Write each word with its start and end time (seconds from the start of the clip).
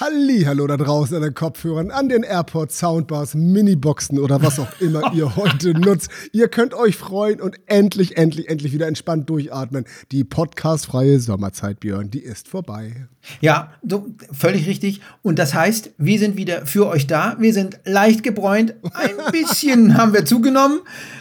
Halli, 0.00 0.44
hallo 0.46 0.68
da 0.68 0.76
draußen 0.76 1.16
an 1.16 1.22
den 1.22 1.34
Kopfhörern, 1.34 1.90
an 1.90 2.08
den 2.08 2.22
Airport 2.22 2.70
Soundbars, 2.70 3.34
Miniboxen 3.34 4.20
oder 4.20 4.40
was 4.40 4.60
auch 4.60 4.68
immer 4.78 5.12
ihr 5.12 5.34
heute 5.36 5.72
nutzt. 5.72 6.08
Ihr 6.30 6.46
könnt 6.46 6.72
euch 6.72 6.94
freuen 6.94 7.40
und 7.40 7.56
endlich, 7.66 8.16
endlich, 8.16 8.48
endlich 8.48 8.72
wieder 8.72 8.86
entspannt 8.86 9.28
durchatmen. 9.28 9.86
Die 10.12 10.22
podcastfreie 10.22 11.18
Sommerzeit, 11.18 11.80
Björn, 11.80 12.12
die 12.12 12.20
ist 12.20 12.46
vorbei. 12.46 13.08
Ja, 13.40 13.72
so, 13.82 14.06
völlig 14.30 14.68
richtig. 14.68 15.00
Und 15.22 15.40
das 15.40 15.52
heißt, 15.52 15.90
wir 15.98 16.20
sind 16.20 16.36
wieder 16.36 16.64
für 16.64 16.86
euch 16.86 17.08
da. 17.08 17.34
Wir 17.40 17.52
sind 17.52 17.80
leicht 17.84 18.22
gebräunt. 18.22 18.74
Ein 18.92 19.16
bisschen 19.32 19.98
haben 19.98 20.12
wir 20.12 20.24
zugenommen. 20.24 20.78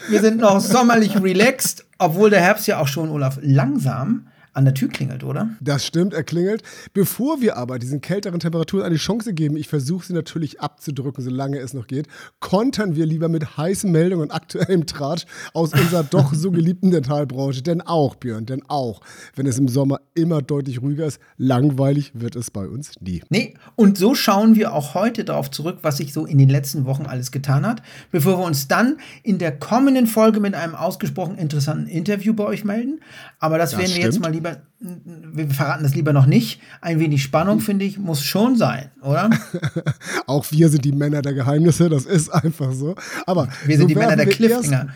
Wir 0.08 0.22
sind 0.22 0.38
noch 0.38 0.60
sommerlich 0.60 1.20
relaxed, 1.20 1.84
obwohl 1.98 2.30
der 2.30 2.42
Herbst 2.42 2.68
ja 2.68 2.80
auch 2.80 2.88
schon, 2.88 3.10
Olaf, 3.10 3.40
langsam 3.42 4.28
an 4.58 4.66
der 4.66 4.74
Tür 4.74 4.90
klingelt, 4.90 5.24
oder? 5.24 5.52
Das 5.62 5.86
stimmt, 5.86 6.16
er 6.16 6.24
klingelt. 6.24 6.64
Bevor 6.92 7.42
wir 7.42 7.58
aber 7.58 7.78
diesen 7.78 8.02
kälteren 8.02 8.40
Temperaturen 8.40 8.84
eine 8.84 8.96
Chance 8.96 9.36
geben, 9.36 9.56
ich 9.56 9.68
versuche 9.68 10.08
sie 10.08 10.14
natürlich 10.14 10.60
abzudrücken, 10.60 11.24
solange 11.24 11.60
es 11.60 11.76
noch 11.76 11.86
geht, 11.86 12.08
kontern 12.40 12.96
wir 12.96 13.06
lieber 13.06 13.30
mit 13.30 13.58
heißen 13.58 13.92
Meldungen 13.92 14.24
und 14.24 14.32
aktuellem 14.32 14.88
Tratsch 14.88 15.26
aus 15.54 15.74
unserer 15.74 16.04
doch 16.10 16.34
so 16.34 16.50
geliebten 16.50 16.90
Dentalbranche. 16.90 17.62
Denn 17.62 17.82
auch, 17.82 18.16
Björn, 18.16 18.48
denn 18.48 18.64
auch, 18.68 19.02
wenn 19.36 19.46
es 19.46 19.60
im 19.60 19.68
Sommer 19.68 20.02
immer 20.16 20.42
deutlich 20.42 20.82
ruhiger 20.82 21.06
ist, 21.06 21.20
langweilig 21.38 22.14
wird 22.16 22.36
es 22.36 22.50
bei 22.50 22.68
uns 22.68 23.00
nie. 23.00 23.22
Nee, 23.30 23.54
und 23.76 24.00
so 24.00 24.16
schauen 24.16 24.56
wir 24.56 24.74
auch 24.74 24.96
heute 24.96 25.24
darauf 25.24 25.52
zurück, 25.52 25.80
was 25.84 25.98
sich 25.98 26.14
so 26.14 26.26
in 26.26 26.40
den 26.40 26.50
letzten 26.50 26.86
Wochen 26.86 27.06
alles 27.06 27.32
getan 27.32 27.64
hat, 27.64 27.84
bevor 28.12 28.40
wir 28.40 28.46
uns 28.46 28.68
dann 28.68 28.98
in 29.22 29.38
der 29.38 29.52
kommenden 29.52 30.08
Folge 30.08 30.40
mit 30.40 30.56
einem 30.56 30.74
ausgesprochen 30.74 31.38
interessanten 31.38 31.86
Interview 31.86 32.34
bei 32.34 32.46
euch 32.46 32.64
melden. 32.64 33.02
Aber 33.38 33.60
das, 33.60 33.72
das 33.72 33.80
werden 33.80 33.90
wir 33.90 33.96
stimmt. 33.98 34.14
jetzt 34.14 34.20
mal 34.20 34.32
lieber 34.32 34.47
lieber, 34.48 34.62
wir 35.34 35.50
verraten 35.50 35.84
das 35.84 35.96
lieber 35.96 36.14
noch 36.14 36.26
nicht. 36.26 36.60
Ein 36.82 37.00
wenig 37.00 37.24
Spannung, 37.24 37.60
finde 37.60 37.86
ich, 37.86 37.98
muss 37.98 38.22
schon 38.24 38.56
sein, 38.56 38.92
oder? 39.02 39.30
Auch 40.28 40.46
wir 40.52 40.70
sind 40.70 40.86
die 40.86 40.92
Männer 40.92 41.22
der 41.22 41.34
Geheimnisse, 41.34 41.90
das 41.90 42.06
ist 42.06 42.30
einfach 42.30 42.72
so. 42.72 42.96
Aber 43.26 43.50
wir 43.66 43.78
sind 43.78 43.84
so 43.84 43.88
die 43.88 43.96
Männer 43.96 44.16
der 44.16 44.28
Cliffhanger. 44.28 44.88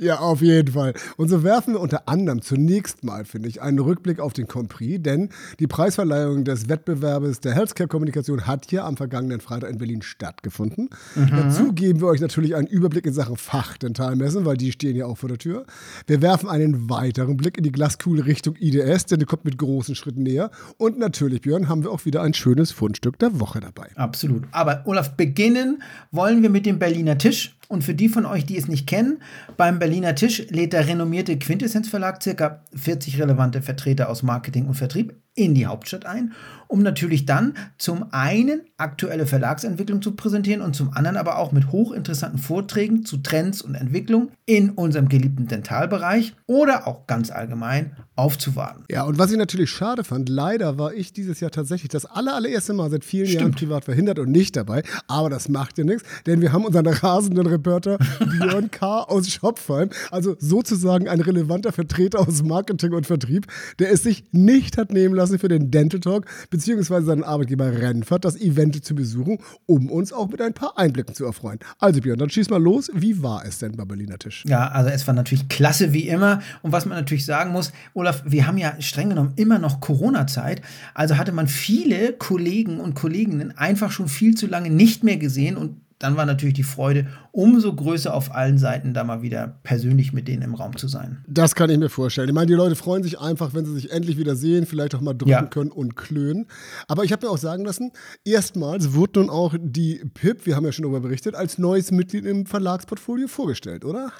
Ja, 0.00 0.20
auf 0.20 0.42
jeden 0.42 0.72
Fall. 0.72 0.94
Und 1.16 1.28
so 1.28 1.42
werfen 1.42 1.74
wir 1.74 1.80
unter 1.80 2.08
anderem 2.08 2.40
zunächst 2.40 3.02
mal, 3.02 3.24
finde 3.24 3.48
ich, 3.48 3.60
einen 3.62 3.80
Rückblick 3.80 4.20
auf 4.20 4.32
den 4.32 4.46
Compris, 4.46 5.02
denn 5.02 5.30
die 5.58 5.66
Preisverleihung 5.66 6.44
des 6.44 6.68
Wettbewerbes 6.68 7.40
der 7.40 7.54
Healthcare-Kommunikation 7.54 8.46
hat 8.46 8.66
hier 8.70 8.84
am 8.84 8.96
vergangenen 8.96 9.40
Freitag 9.40 9.70
in 9.70 9.78
Berlin 9.78 10.02
stattgefunden. 10.02 10.90
Mhm. 11.16 11.30
Dazu 11.30 11.72
geben 11.72 12.00
wir 12.00 12.08
euch 12.08 12.20
natürlich 12.20 12.54
einen 12.54 12.68
Überblick 12.68 13.06
in 13.06 13.12
Sachen 13.12 13.36
Fachdentalmessen, 13.36 14.44
weil 14.44 14.56
die 14.56 14.70
stehen 14.70 14.94
ja 14.94 15.06
auch 15.06 15.18
vor 15.18 15.28
der 15.28 15.38
Tür. 15.38 15.66
Wir 16.06 16.22
werfen 16.22 16.48
einen 16.48 16.88
weiteren 16.88 17.36
Blick 17.36 17.58
in 17.58 17.64
die 17.64 17.72
Glaskugel 17.72 18.22
Richtung 18.22 18.54
IDS, 18.56 19.06
denn 19.06 19.18
die 19.18 19.26
kommt 19.26 19.44
mit 19.44 19.58
großen 19.58 19.96
Schritten 19.96 20.22
näher. 20.22 20.50
Und 20.76 20.98
natürlich, 20.98 21.40
Björn, 21.40 21.68
haben 21.68 21.82
wir 21.82 21.90
auch 21.90 22.04
wieder 22.04 22.22
ein 22.22 22.34
schönes 22.34 22.70
Fundstück 22.70 23.18
der 23.18 23.40
Woche 23.40 23.58
dabei. 23.60 23.88
Absolut. 23.96 24.44
Aber 24.52 24.82
Olaf, 24.84 25.16
beginnen 25.16 25.82
wollen 26.12 26.42
wir 26.42 26.50
mit 26.50 26.66
dem 26.66 26.78
Berliner 26.78 27.18
Tisch. 27.18 27.57
Und 27.68 27.84
für 27.84 27.94
die 27.94 28.08
von 28.08 28.24
euch, 28.24 28.46
die 28.46 28.56
es 28.56 28.66
nicht 28.66 28.86
kennen, 28.86 29.22
beim 29.58 29.78
Berliner 29.78 30.14
Tisch 30.14 30.46
lädt 30.48 30.72
der 30.72 30.88
renommierte 30.88 31.38
Quintessenz 31.38 31.88
Verlag 31.88 32.22
circa 32.22 32.64
40 32.74 33.20
relevante 33.20 33.60
Vertreter 33.60 34.08
aus 34.08 34.22
Marketing 34.22 34.66
und 34.66 34.74
Vertrieb 34.74 35.14
in 35.38 35.54
die 35.54 35.66
Hauptstadt 35.66 36.04
ein, 36.04 36.32
um 36.66 36.82
natürlich 36.82 37.24
dann 37.24 37.54
zum 37.78 38.06
einen 38.12 38.60
aktuelle 38.76 39.26
Verlagsentwicklung 39.26 40.02
zu 40.02 40.12
präsentieren 40.12 40.60
und 40.60 40.76
zum 40.76 40.92
anderen 40.92 41.16
aber 41.16 41.38
auch 41.38 41.52
mit 41.52 41.72
hochinteressanten 41.72 42.38
Vorträgen 42.38 43.04
zu 43.04 43.18
Trends 43.18 43.62
und 43.62 43.74
Entwicklung 43.74 44.30
in 44.44 44.70
unserem 44.70 45.08
geliebten 45.08 45.46
Dentalbereich 45.46 46.34
oder 46.46 46.86
auch 46.86 47.06
ganz 47.06 47.30
allgemein 47.30 47.96
aufzuwarten. 48.16 48.84
Ja, 48.90 49.04
und 49.04 49.18
was 49.18 49.30
ich 49.30 49.38
natürlich 49.38 49.70
schade 49.70 50.02
fand, 50.02 50.28
leider 50.28 50.76
war 50.76 50.92
ich 50.92 51.12
dieses 51.12 51.40
Jahr 51.40 51.50
tatsächlich 51.50 51.88
das 51.88 52.04
aller, 52.04 52.34
allererste 52.34 52.74
Mal 52.74 52.90
seit 52.90 53.04
vielen 53.04 53.26
Stimmt. 53.26 53.40
Jahren 53.40 53.52
privat 53.52 53.84
verhindert 53.84 54.18
und 54.18 54.30
nicht 54.30 54.56
dabei. 54.56 54.82
Aber 55.06 55.30
das 55.30 55.48
macht 55.48 55.78
ja 55.78 55.84
nichts, 55.84 56.02
denn 56.26 56.40
wir 56.40 56.52
haben 56.52 56.64
unseren 56.64 56.86
rasenden 56.86 57.46
Reporter 57.46 57.98
Björn 58.18 58.70
K. 58.70 59.02
aus 59.02 59.30
Schopfheim, 59.30 59.90
also 60.10 60.36
sozusagen 60.38 61.08
ein 61.08 61.20
relevanter 61.20 61.72
Vertreter 61.72 62.20
aus 62.20 62.42
Marketing 62.42 62.92
und 62.92 63.06
Vertrieb, 63.06 63.46
der 63.78 63.92
es 63.92 64.02
sich 64.02 64.24
nicht 64.32 64.78
hat 64.78 64.92
nehmen 64.92 65.14
lassen, 65.14 65.27
für 65.36 65.48
den 65.48 65.70
Dental 65.70 66.00
Talk 66.00 66.24
beziehungsweise 66.48 67.06
seinen 67.06 67.24
Arbeitgeber 67.24 67.70
Renfert 67.70 68.24
das 68.24 68.36
Event 68.36 68.82
zu 68.82 68.94
besuchen, 68.94 69.38
um 69.66 69.90
uns 69.90 70.12
auch 70.12 70.28
mit 70.30 70.40
ein 70.40 70.54
paar 70.54 70.78
Einblicken 70.78 71.14
zu 71.14 71.26
erfreuen. 71.26 71.58
Also 71.78 72.00
Björn, 72.00 72.18
dann 72.18 72.30
schieß 72.30 72.48
mal 72.48 72.62
los. 72.62 72.90
Wie 72.94 73.22
war 73.22 73.44
es 73.44 73.58
denn 73.58 73.72
beim 73.76 73.88
Berliner 73.88 74.18
Tisch? 74.18 74.44
Ja, 74.46 74.68
also 74.68 74.90
es 74.90 75.06
war 75.06 75.14
natürlich 75.14 75.48
klasse 75.48 75.92
wie 75.92 76.08
immer. 76.08 76.40
Und 76.62 76.72
was 76.72 76.86
man 76.86 76.96
natürlich 76.96 77.26
sagen 77.26 77.52
muss, 77.52 77.72
Olaf, 77.94 78.22
wir 78.24 78.46
haben 78.46 78.56
ja 78.56 78.80
streng 78.80 79.10
genommen 79.10 79.32
immer 79.36 79.58
noch 79.58 79.80
Corona-Zeit. 79.80 80.62
Also 80.94 81.18
hatte 81.18 81.32
man 81.32 81.48
viele 81.48 82.12
Kollegen 82.12 82.80
und 82.80 82.94
Kolleginnen 82.94 83.56
einfach 83.58 83.90
schon 83.90 84.08
viel 84.08 84.34
zu 84.34 84.46
lange 84.46 84.70
nicht 84.70 85.04
mehr 85.04 85.16
gesehen 85.16 85.56
und 85.56 85.76
dann 85.98 86.16
war 86.16 86.26
natürlich 86.26 86.54
die 86.54 86.62
Freude 86.62 87.06
umso 87.32 87.74
größer 87.74 88.14
auf 88.14 88.34
allen 88.34 88.58
Seiten, 88.58 88.94
da 88.94 89.04
mal 89.04 89.22
wieder 89.22 89.58
persönlich 89.62 90.12
mit 90.12 90.28
denen 90.28 90.42
im 90.42 90.54
Raum 90.54 90.76
zu 90.76 90.88
sein. 90.88 91.24
Das 91.28 91.54
kann 91.54 91.70
ich 91.70 91.78
mir 91.78 91.88
vorstellen. 91.88 92.28
Ich 92.28 92.34
meine, 92.34 92.46
die 92.46 92.54
Leute 92.54 92.76
freuen 92.76 93.02
sich 93.02 93.20
einfach, 93.20 93.54
wenn 93.54 93.64
sie 93.64 93.74
sich 93.74 93.90
endlich 93.90 94.16
wieder 94.16 94.36
sehen, 94.36 94.66
vielleicht 94.66 94.94
auch 94.94 95.00
mal 95.00 95.14
drücken 95.14 95.30
ja. 95.30 95.42
können 95.42 95.70
und 95.70 95.96
klönen. 95.96 96.46
Aber 96.86 97.04
ich 97.04 97.12
habe 97.12 97.26
mir 97.26 97.32
auch 97.32 97.38
sagen 97.38 97.64
lassen, 97.64 97.92
erstmals 98.24 98.94
wurde 98.94 99.20
nun 99.20 99.30
auch 99.30 99.54
die 99.60 100.02
PIP, 100.14 100.46
wir 100.46 100.56
haben 100.56 100.64
ja 100.64 100.72
schon 100.72 100.84
darüber 100.84 101.00
berichtet, 101.00 101.34
als 101.34 101.58
neues 101.58 101.90
Mitglied 101.90 102.24
im 102.24 102.46
Verlagsportfolio 102.46 103.28
vorgestellt, 103.28 103.84
oder? 103.84 104.12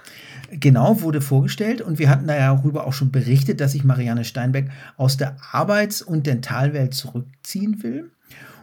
Genau, 0.51 1.01
wurde 1.03 1.21
vorgestellt 1.21 1.81
und 1.81 1.99
wir 1.99 2.09
hatten 2.09 2.27
darüber 2.27 2.87
auch 2.87 2.93
schon 2.93 3.11
berichtet, 3.11 3.61
dass 3.61 3.73
sich 3.73 3.85
Marianne 3.85 4.25
Steinbeck 4.25 4.71
aus 4.97 5.17
der 5.17 5.37
Arbeits- 5.53 6.03
und 6.03 6.27
Dentalwelt 6.27 6.95
zurückziehen 6.95 7.83
will. 7.83 8.11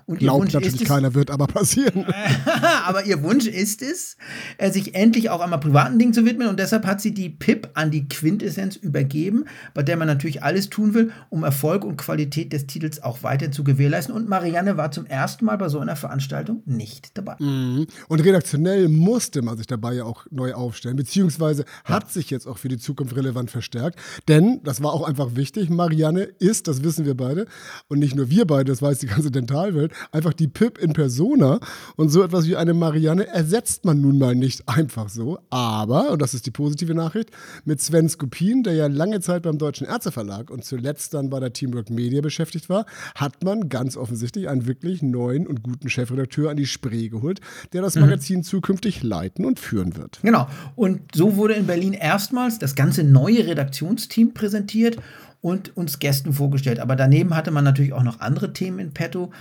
Und 0.08 0.20
Glaubt 0.20 0.54
natürlich 0.54 0.82
es, 0.82 0.88
keiner, 0.88 1.16
wird 1.16 1.32
aber 1.32 1.48
passieren. 1.48 2.06
aber 2.86 3.06
ihr 3.06 3.24
Wunsch 3.24 3.48
ist 3.48 3.82
es, 3.82 4.18
äh, 4.60 4.72
sich 4.72 4.94
endlich 4.94 5.32
auch 5.32 5.42
einmal 5.42 5.60
privaten 5.60 5.98
Dingen 5.98 6.14
zu 6.14 6.26
widmen. 6.26 6.48
Und 6.48 6.60
deshalb 6.60 6.86
hat 6.86 7.02
sie 7.02 7.12
die 7.12 7.30
PIP 7.30 7.70
an 7.74 7.90
die 7.90 8.08
Quintessenz 8.08 8.76
übergeben, 8.76 9.46
bei 9.74 9.82
der 9.82 9.98
man 9.98 10.08
natürlich 10.08 10.44
alles 10.44 10.70
tun 10.70 10.94
will, 10.94 11.12
um 11.30 11.44
Erfolg 11.44 11.84
und 11.84 11.98
Qualität 11.98 12.54
des 12.54 12.68
Titels 12.68 13.02
auch 13.02 13.24
weiter 13.24 13.52
zu 13.52 13.64
gewährleisten. 13.64 14.14
Und 14.14 14.30
Marianne 14.30 14.78
war 14.78 14.92
zum 14.92 15.08
ersten 15.08 15.46
Mal 15.46 15.58
bei 15.58 15.70
so 15.70 15.80
einer 15.80 15.96
Veranstaltung 15.96 16.62
nicht 16.66 17.18
dabei. 17.18 17.36
Mhm. 17.40 17.88
Und 18.08 18.20
redaktionell 18.20 18.90
musste 18.90 19.42
man 19.42 19.58
sich 19.58 19.66
dabei 19.66 19.96
ja 19.96 20.04
auch 20.04 20.28
neu 20.30 20.54
aufstellen, 20.54 20.98
beziehungsweise 20.98 21.64
ja. 21.64 21.96
hat 21.96 22.12
sich 22.12 22.30
jetzt 22.30 22.46
auch 22.46 22.60
für 22.60 22.68
die 22.68 22.78
Zukunft 22.78 23.16
relevant 23.16 23.50
verstärkt. 23.50 24.00
Denn, 24.28 24.62
das 24.64 24.84
war 24.84 24.94
auch 24.94 25.08
einfach 25.08 25.36
wichtig, 25.36 25.72
Marianne 25.72 26.22
ist, 26.22 26.68
das 26.68 26.84
wissen 26.84 27.06
wir 27.06 27.16
beide, 27.16 27.48
und 27.88 27.98
nicht 27.98 28.16
nur 28.16 28.30
wir 28.30 28.46
beide, 28.46 28.72
das 28.72 28.84
weiß 28.84 29.00
die 29.00 29.08
ganze 29.08 29.32
Dentalwelt, 29.32 29.95
einfach 30.12 30.34
die 30.34 30.48
Pip 30.48 30.78
in 30.78 30.94
Persona. 30.94 31.60
Und 31.96 32.10
so 32.10 32.24
etwas 32.24 32.48
wie 32.48 32.56
eine 32.56 32.74
Marianne 32.74 33.28
ersetzt 33.28 33.86
man 33.86 34.02
nun 34.02 34.18
mal 34.18 34.36
nicht 34.36 34.68
einfach 34.68 35.10
so. 35.10 35.40
Aber, 35.50 36.12
und 36.12 36.22
das 36.22 36.34
ist 36.34 36.46
die 36.46 36.52
positive 36.52 36.94
Nachricht, 36.94 37.32
mit 37.64 37.82
Sven 37.82 38.10
Skupin, 38.10 38.64
der 38.64 38.74
ja 38.74 38.88
lange 38.88 39.20
Zeit 39.22 39.44
beim 39.44 39.58
Deutschen 39.58 39.88
Ärzteverlag 39.88 40.50
und 40.50 40.66
zuletzt 40.66 41.14
dann 41.14 41.30
bei 41.30 41.40
der 41.40 41.54
Teamwork 41.54 41.90
Media 41.90 42.22
beschäftigt 42.22 42.70
war, 42.70 42.86
hat 43.16 43.44
man 43.44 43.70
ganz 43.70 43.98
offensichtlich 43.98 44.50
einen 44.50 44.68
wirklich 44.68 45.02
neuen 45.02 45.48
und 45.48 45.64
guten 45.64 45.90
Chefredakteur 45.90 46.52
an 46.52 46.58
die 46.58 46.66
Spree 46.66 47.10
geholt, 47.10 47.42
der 47.74 47.82
das 47.82 47.96
mhm. 47.96 48.02
Magazin 48.02 48.38
mhm. 48.38 48.44
zukünftig 48.44 49.04
leiten 49.04 49.46
und 49.46 49.60
führen 49.60 49.96
wird. 49.96 50.20
Genau. 50.22 50.48
Und 50.76 51.02
so 51.14 51.36
wurde 51.36 51.54
in 51.54 51.68
Berlin 51.68 51.94
erstmals 51.94 52.60
das 52.60 52.76
ganze 52.76 53.04
neue 53.04 53.46
Redaktionsteam 53.48 54.34
präsentiert 54.34 54.98
und 55.42 55.78
uns 55.78 56.00
Gästen 56.00 56.34
vorgestellt. 56.34 56.80
Aber 56.80 56.96
daneben 56.96 57.36
hatte 57.36 57.52
man 57.52 57.64
natürlich 57.64 57.94
auch 57.94 58.04
noch 58.04 58.20
andere 58.20 58.54
Themen 58.54 58.80
in 58.80 58.94
petto. 58.94 59.32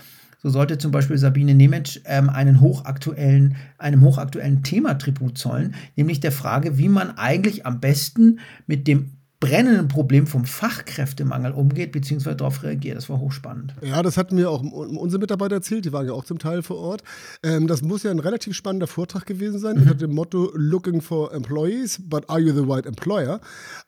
So 0.44 0.50
sollte 0.50 0.76
zum 0.76 0.90
Beispiel 0.90 1.16
Sabine 1.16 1.54
Nemetsch 1.54 2.00
ähm, 2.04 2.28
einen 2.28 2.60
hochaktuellen, 2.60 3.56
einem 3.78 4.02
hochaktuellen 4.02 4.62
Thema 4.62 4.92
Tribut 4.98 5.38
zollen, 5.38 5.74
nämlich 5.96 6.20
der 6.20 6.32
Frage, 6.32 6.76
wie 6.76 6.90
man 6.90 7.16
eigentlich 7.16 7.64
am 7.64 7.80
besten 7.80 8.40
mit 8.66 8.86
dem 8.86 9.12
brennenden 9.40 9.88
Problem 9.88 10.26
vom 10.26 10.44
Fachkräftemangel 10.44 11.52
umgeht, 11.52 11.92
beziehungsweise 11.92 12.36
darauf 12.36 12.62
reagiert. 12.62 12.96
Das 12.96 13.08
war 13.10 13.18
hochspannend. 13.18 13.74
Ja, 13.82 14.02
das 14.02 14.16
hatten 14.16 14.36
mir 14.36 14.50
auch 14.50 14.62
unsere 14.62 15.20
Mitarbeiter 15.20 15.56
erzählt, 15.56 15.84
die 15.84 15.92
waren 15.92 16.06
ja 16.06 16.12
auch 16.12 16.24
zum 16.24 16.38
Teil 16.38 16.62
vor 16.62 16.78
Ort. 16.78 17.02
Ähm, 17.42 17.66
das 17.66 17.82
muss 17.82 18.04
ja 18.04 18.10
ein 18.10 18.20
relativ 18.20 18.56
spannender 18.56 18.86
Vortrag 18.86 19.26
gewesen 19.26 19.58
sein, 19.58 19.76
mhm. 19.76 19.82
unter 19.82 19.94
dem 19.94 20.14
Motto 20.14 20.50
Looking 20.54 21.00
for 21.00 21.32
Employees, 21.34 22.00
but 22.02 22.28
are 22.30 22.40
you 22.40 22.54
the 22.54 22.66
right 22.66 22.86
employer? 22.86 23.40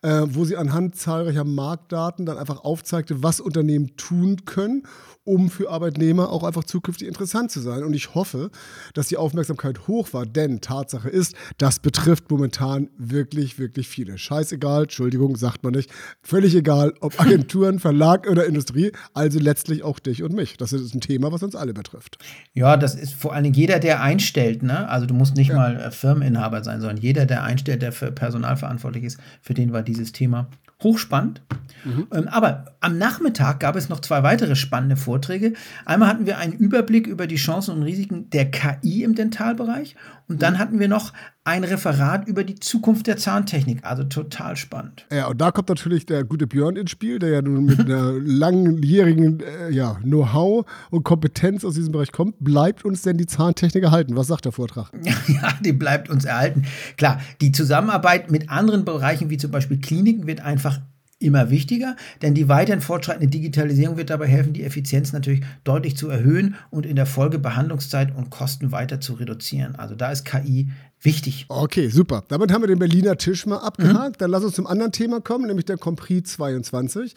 Äh, 0.02 0.22
wo 0.26 0.44
sie 0.44 0.56
anhand 0.56 0.96
zahlreicher 0.96 1.44
Marktdaten 1.44 2.26
dann 2.26 2.38
einfach 2.38 2.64
aufzeigte, 2.64 3.22
was 3.22 3.40
Unternehmen 3.40 3.96
tun 3.96 4.44
können, 4.44 4.82
um 5.24 5.50
für 5.50 5.70
Arbeitnehmer 5.70 6.30
auch 6.30 6.44
einfach 6.44 6.64
zukünftig 6.64 7.08
interessant 7.08 7.50
zu 7.50 7.60
sein. 7.60 7.82
Und 7.82 7.94
ich 7.94 8.14
hoffe, 8.14 8.50
dass 8.94 9.08
die 9.08 9.16
Aufmerksamkeit 9.16 9.88
hoch 9.88 10.12
war, 10.12 10.24
denn 10.24 10.60
Tatsache 10.60 11.08
ist, 11.08 11.34
das 11.58 11.80
betrifft 11.80 12.30
momentan 12.30 12.90
wirklich, 12.96 13.58
wirklich 13.58 13.88
viele. 13.88 14.18
Scheißegal, 14.18 14.84
Entschuldigung, 14.84 15.36
sagt 15.46 15.62
man 15.62 15.72
nicht. 15.72 15.90
Völlig 16.22 16.54
egal, 16.54 16.92
ob 17.00 17.20
Agenturen, 17.20 17.78
Verlag 17.78 18.28
oder 18.28 18.46
Industrie, 18.46 18.92
also 19.14 19.38
letztlich 19.38 19.84
auch 19.84 19.98
dich 19.98 20.22
und 20.22 20.34
mich. 20.34 20.56
Das 20.56 20.72
ist 20.72 20.94
ein 20.94 21.00
Thema, 21.00 21.30
was 21.30 21.42
uns 21.42 21.54
alle 21.54 21.72
betrifft. 21.72 22.18
Ja, 22.52 22.76
das 22.76 22.94
ist 22.94 23.14
vor 23.14 23.32
allem 23.32 23.52
jeder, 23.52 23.78
der 23.78 24.02
einstellt, 24.02 24.62
ne? 24.62 24.88
Also 24.88 25.06
du 25.06 25.14
musst 25.14 25.36
nicht 25.36 25.50
ja. 25.50 25.56
mal 25.56 25.76
äh, 25.76 25.90
Firmeninhaber 25.90 26.64
sein, 26.64 26.80
sondern 26.80 26.98
jeder, 26.98 27.26
der 27.26 27.44
einstellt, 27.44 27.82
der 27.82 27.92
für 27.92 28.10
Personal 28.10 28.56
verantwortlich 28.56 29.04
ist, 29.04 29.18
für 29.40 29.54
den 29.54 29.72
war 29.72 29.82
dieses 29.82 30.12
Thema 30.12 30.48
hochspannend. 30.82 31.40
Mhm. 31.84 32.06
Ähm, 32.12 32.28
aber 32.28 32.76
am 32.80 32.98
Nachmittag 32.98 33.60
gab 33.60 33.76
es 33.76 33.88
noch 33.88 34.00
zwei 34.00 34.22
weitere 34.22 34.56
spannende 34.56 34.96
Vorträge. 34.96 35.54
Einmal 35.84 36.08
hatten 36.08 36.26
wir 36.26 36.38
einen 36.38 36.52
Überblick 36.52 37.06
über 37.06 37.26
die 37.26 37.36
Chancen 37.36 37.74
und 37.76 37.82
Risiken 37.82 38.28
der 38.30 38.50
KI 38.50 39.02
im 39.02 39.14
Dentalbereich 39.14 39.96
und 40.28 40.42
dann 40.42 40.54
mhm. 40.54 40.58
hatten 40.58 40.78
wir 40.78 40.88
noch 40.88 41.12
ein 41.46 41.62
Referat 41.62 42.26
über 42.26 42.42
die 42.42 42.56
Zukunft 42.56 43.06
der 43.06 43.16
Zahntechnik. 43.16 43.84
Also 43.84 44.02
total 44.02 44.56
spannend. 44.56 45.06
Ja, 45.12 45.28
und 45.28 45.40
da 45.40 45.52
kommt 45.52 45.68
natürlich 45.68 46.04
der 46.04 46.24
gute 46.24 46.48
Björn 46.48 46.74
ins 46.74 46.90
Spiel, 46.90 47.20
der 47.20 47.30
ja 47.30 47.42
nun 47.42 47.66
mit 47.66 47.80
einer 47.80 48.12
langjährigen 48.20 49.40
äh, 49.40 49.70
ja, 49.70 49.94
Know-how 50.02 50.66
und 50.90 51.04
Kompetenz 51.04 51.64
aus 51.64 51.74
diesem 51.74 51.92
Bereich 51.92 52.10
kommt. 52.10 52.34
Bleibt 52.40 52.84
uns 52.84 53.02
denn 53.02 53.16
die 53.16 53.26
Zahntechnik 53.26 53.84
erhalten? 53.84 54.16
Was 54.16 54.26
sagt 54.26 54.44
der 54.44 54.52
Vortrag? 54.52 54.90
Ja, 55.28 55.52
die 55.60 55.72
bleibt 55.72 56.08
uns 56.08 56.24
erhalten. 56.24 56.64
Klar, 56.96 57.20
die 57.40 57.50
Zusammenarbeit 57.50 58.30
mit 58.30 58.48
anderen 58.48 58.84
Bereichen, 58.84 59.28
wie 59.28 59.38
zum 59.38 59.50
Beispiel 59.50 59.78
Kliniken, 59.78 60.26
wird 60.26 60.40
einfach 60.40 60.80
immer 61.18 61.50
wichtiger, 61.50 61.96
denn 62.20 62.34
die 62.34 62.48
weiterhin 62.48 62.82
fortschreitende 62.82 63.28
Digitalisierung 63.28 63.96
wird 63.96 64.10
dabei 64.10 64.26
helfen, 64.26 64.52
die 64.52 64.64
Effizienz 64.64 65.12
natürlich 65.12 65.42
deutlich 65.64 65.96
zu 65.96 66.08
erhöhen 66.08 66.56
und 66.70 66.84
in 66.84 66.96
der 66.96 67.06
Folge 67.06 67.38
Behandlungszeit 67.38 68.14
und 68.14 68.30
Kosten 68.30 68.70
weiter 68.70 69.00
zu 69.00 69.14
reduzieren. 69.14 69.76
Also 69.76 69.94
da 69.94 70.12
ist 70.12 70.24
KI 70.24 70.68
wichtig. 71.00 71.46
Okay, 71.48 71.88
super. 71.88 72.24
Damit 72.28 72.52
haben 72.52 72.62
wir 72.62 72.68
den 72.68 72.78
Berliner 72.78 73.16
Tisch 73.16 73.46
mal 73.46 73.58
abgehakt. 73.58 74.16
Mhm. 74.16 74.18
Dann 74.18 74.30
lass 74.30 74.44
uns 74.44 74.54
zum 74.54 74.66
anderen 74.66 74.92
Thema 74.92 75.20
kommen, 75.20 75.46
nämlich 75.46 75.64
der 75.64 75.78
Compris 75.78 76.24
22. 76.24 77.14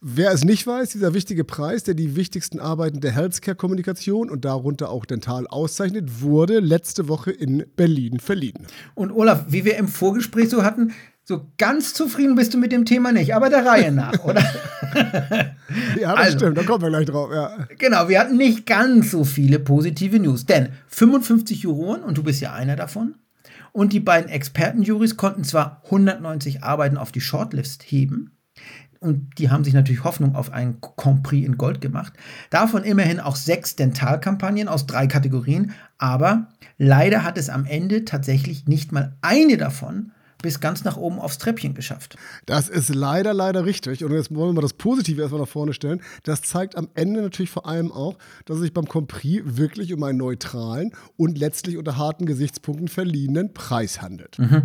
Wer 0.00 0.32
es 0.32 0.44
nicht 0.44 0.66
weiß, 0.66 0.90
dieser 0.90 1.14
wichtige 1.14 1.44
Preis, 1.44 1.84
der 1.84 1.94
die 1.94 2.16
wichtigsten 2.16 2.60
Arbeiten 2.60 3.00
der 3.00 3.12
Healthcare-Kommunikation 3.12 4.28
und 4.28 4.44
darunter 4.44 4.90
auch 4.90 5.06
Dental 5.06 5.46
auszeichnet, 5.46 6.20
wurde 6.20 6.60
letzte 6.60 7.08
Woche 7.08 7.30
in 7.30 7.64
Berlin 7.76 8.20
verliehen. 8.20 8.66
Und 8.94 9.10
Olaf, 9.12 9.46
wie 9.48 9.64
wir 9.64 9.76
im 9.76 9.88
Vorgespräch 9.88 10.50
so 10.50 10.62
hatten, 10.64 10.92
so 11.28 11.46
ganz 11.58 11.92
zufrieden 11.92 12.36
bist 12.36 12.54
du 12.54 12.58
mit 12.58 12.72
dem 12.72 12.86
Thema 12.86 13.12
nicht, 13.12 13.34
aber 13.34 13.50
der 13.50 13.66
Reihe 13.66 13.92
nach, 13.92 14.18
oder? 14.24 14.40
ja, 16.00 16.14
das 16.14 16.24
also, 16.24 16.38
stimmt, 16.38 16.56
da 16.56 16.62
kommen 16.62 16.80
wir 16.80 16.88
gleich 16.88 17.04
drauf, 17.04 17.30
ja. 17.30 17.66
Genau, 17.76 18.08
wir 18.08 18.18
hatten 18.18 18.38
nicht 18.38 18.64
ganz 18.64 19.10
so 19.10 19.24
viele 19.24 19.58
positive 19.58 20.18
News, 20.18 20.46
denn 20.46 20.70
55 20.86 21.64
Juroren, 21.64 22.02
und 22.02 22.16
du 22.16 22.22
bist 22.22 22.40
ja 22.40 22.54
einer 22.54 22.76
davon, 22.76 23.16
und 23.72 23.92
die 23.92 24.00
beiden 24.00 24.30
Expertenjuries 24.30 25.18
konnten 25.18 25.44
zwar 25.44 25.82
190 25.84 26.64
Arbeiten 26.64 26.96
auf 26.96 27.12
die 27.12 27.20
Shortlist 27.20 27.82
heben, 27.82 28.30
und 28.98 29.38
die 29.38 29.50
haben 29.50 29.64
sich 29.64 29.74
natürlich 29.74 30.04
Hoffnung 30.04 30.34
auf 30.34 30.50
einen 30.50 30.80
Compris 30.80 31.44
in 31.44 31.58
Gold 31.58 31.82
gemacht. 31.82 32.14
Davon 32.48 32.84
immerhin 32.84 33.20
auch 33.20 33.36
sechs 33.36 33.76
Dentalkampagnen 33.76 34.66
aus 34.66 34.86
drei 34.86 35.06
Kategorien, 35.06 35.72
aber 35.98 36.48
leider 36.78 37.22
hat 37.22 37.36
es 37.36 37.50
am 37.50 37.66
Ende 37.66 38.06
tatsächlich 38.06 38.66
nicht 38.66 38.92
mal 38.92 39.14
eine 39.20 39.58
davon 39.58 40.12
bis 40.42 40.60
ganz 40.60 40.84
nach 40.84 40.96
oben 40.96 41.18
aufs 41.18 41.38
Treppchen 41.38 41.74
geschafft. 41.74 42.16
Das 42.46 42.68
ist 42.68 42.94
leider, 42.94 43.34
leider 43.34 43.64
richtig. 43.64 44.04
Und 44.04 44.12
jetzt 44.12 44.34
wollen 44.34 44.50
wir 44.50 44.54
mal 44.54 44.62
das 44.62 44.72
Positive 44.72 45.20
erstmal 45.20 45.40
nach 45.40 45.48
vorne 45.48 45.72
stellen. 45.72 46.00
Das 46.22 46.42
zeigt 46.42 46.76
am 46.76 46.88
Ende 46.94 47.22
natürlich 47.22 47.50
vor 47.50 47.66
allem 47.66 47.90
auch, 47.90 48.16
dass 48.44 48.56
es 48.56 48.62
sich 48.62 48.72
beim 48.72 48.86
Compris 48.86 49.40
wirklich 49.44 49.92
um 49.92 50.02
einen 50.04 50.18
neutralen 50.18 50.92
und 51.16 51.38
letztlich 51.38 51.76
unter 51.76 51.96
harten 51.96 52.24
Gesichtspunkten 52.24 52.88
verliehenen 52.88 53.52
Preis 53.52 54.00
handelt. 54.00 54.38
Mhm. 54.38 54.62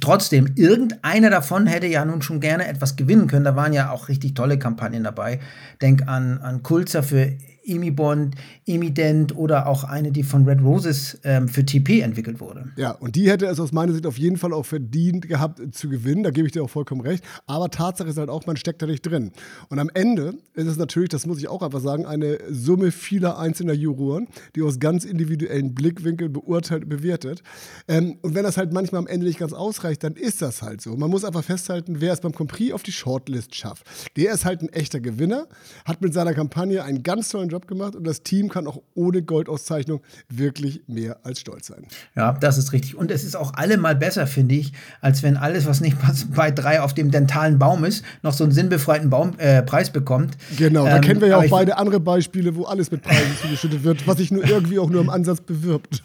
Trotzdem, 0.00 0.52
irgendeiner 0.56 1.30
davon 1.30 1.66
hätte 1.66 1.86
ja 1.86 2.04
nun 2.04 2.20
schon 2.20 2.40
gerne 2.40 2.66
etwas 2.66 2.96
gewinnen 2.96 3.26
können. 3.26 3.44
Da 3.44 3.56
waren 3.56 3.72
ja 3.72 3.90
auch 3.90 4.08
richtig 4.08 4.34
tolle 4.34 4.58
Kampagnen 4.58 5.04
dabei. 5.04 5.40
Denk 5.80 6.06
an, 6.06 6.38
an 6.38 6.62
Kulzer 6.62 7.02
für 7.02 7.32
Emibond, 7.64 8.34
Emident 8.66 9.36
oder 9.36 9.66
auch 9.66 9.84
eine, 9.84 10.12
die 10.12 10.22
von 10.22 10.44
Red 10.44 10.62
Roses 10.62 11.18
ähm, 11.24 11.48
für 11.48 11.64
TP 11.64 12.00
entwickelt 12.00 12.40
wurde. 12.40 12.70
Ja, 12.76 12.92
und 12.92 13.16
die 13.16 13.30
hätte 13.30 13.46
es 13.46 13.60
aus 13.60 13.72
meiner 13.72 13.92
Sicht 13.92 14.06
auf 14.06 14.18
jeden 14.18 14.36
Fall 14.36 14.52
auch 14.52 14.66
verdient 14.66 15.28
gehabt 15.28 15.60
zu 15.74 15.88
gewinnen. 15.88 16.22
Da 16.22 16.30
gebe 16.30 16.46
ich 16.46 16.52
dir 16.52 16.62
auch 16.62 16.70
vollkommen 16.70 17.00
recht. 17.00 17.24
Aber 17.46 17.70
Tatsache 17.70 18.08
ist 18.08 18.18
halt 18.18 18.30
auch, 18.30 18.46
man 18.46 18.56
steckt 18.56 18.82
da 18.82 18.86
nicht 18.86 19.02
drin. 19.02 19.32
Und 19.68 19.78
am 19.78 19.90
Ende 19.94 20.34
ist 20.54 20.66
es 20.66 20.76
natürlich, 20.76 21.08
das 21.08 21.26
muss 21.26 21.38
ich 21.38 21.48
auch 21.48 21.62
einfach 21.62 21.80
sagen, 21.80 22.06
eine 22.06 22.38
Summe 22.50 22.90
vieler 22.90 23.38
einzelner 23.38 23.72
Juroren, 23.72 24.28
die 24.56 24.62
aus 24.62 24.78
ganz 24.78 25.04
individuellen 25.04 25.74
Blickwinkeln 25.74 26.32
beurteilt 26.32 26.84
und 26.84 26.88
bewertet. 26.88 27.42
Ähm, 27.88 28.18
und 28.22 28.34
wenn 28.34 28.44
das 28.44 28.56
halt 28.56 28.72
manchmal 28.72 29.00
am 29.00 29.06
Ende 29.06 29.26
nicht 29.26 29.38
ganz 29.38 29.52
ausreicht, 29.52 30.04
dann 30.04 30.14
ist 30.14 30.42
das 30.42 30.62
halt 30.62 30.80
so. 30.80 30.96
Man 30.96 31.10
muss 31.10 31.24
einfach 31.24 31.44
festhalten, 31.44 32.00
wer 32.00 32.12
es 32.12 32.20
beim 32.20 32.32
Compris 32.32 32.72
auf 32.72 32.82
die 32.82 32.92
Shortlist 32.92 33.54
schafft. 33.54 33.86
Der 34.16 34.32
ist 34.32 34.44
halt 34.44 34.62
ein 34.62 34.68
echter 34.68 35.00
Gewinner, 35.00 35.46
hat 35.84 36.00
mit 36.02 36.14
seiner 36.14 36.34
Kampagne 36.34 36.82
einen 36.84 37.02
ganz 37.02 37.28
tollen 37.28 37.48
Job 37.54 37.68
gemacht 37.68 37.94
und 37.94 38.04
das 38.04 38.24
Team 38.24 38.48
kann 38.48 38.66
auch 38.66 38.82
ohne 38.94 39.22
Goldauszeichnung 39.22 40.00
wirklich 40.28 40.82
mehr 40.88 41.18
als 41.22 41.38
stolz 41.38 41.68
sein. 41.68 41.86
Ja, 42.16 42.32
das 42.32 42.58
ist 42.58 42.72
richtig. 42.72 42.96
Und 42.96 43.12
es 43.12 43.22
ist 43.22 43.36
auch 43.36 43.54
allemal 43.54 43.94
besser, 43.94 44.26
finde 44.26 44.56
ich, 44.56 44.72
als 45.00 45.22
wenn 45.22 45.36
alles, 45.36 45.64
was 45.66 45.80
nicht 45.80 45.96
bei 46.34 46.50
drei 46.50 46.80
auf 46.80 46.94
dem 46.94 47.12
dentalen 47.12 47.60
Baum 47.60 47.84
ist, 47.84 48.04
noch 48.22 48.32
so 48.32 48.42
einen 48.42 48.52
sinnbefreiten 48.52 49.08
Baum, 49.08 49.38
äh, 49.38 49.62
Preis 49.62 49.90
bekommt. 49.90 50.36
Genau, 50.56 50.84
da 50.84 50.96
ähm, 50.96 51.02
kennen 51.02 51.20
wir 51.20 51.28
ja 51.28 51.38
auch 51.38 51.48
beide 51.48 51.76
andere 51.78 52.00
Beispiele, 52.00 52.56
wo 52.56 52.64
alles 52.64 52.90
mit 52.90 53.02
Preisen 53.02 53.36
zugeschüttet 53.40 53.84
wird, 53.84 54.04
was 54.08 54.16
sich 54.16 54.32
nur 54.32 54.44
irgendwie 54.44 54.80
auch 54.80 54.90
nur 54.90 55.00
im 55.00 55.10
Ansatz 55.10 55.40
bewirbt. 55.40 56.02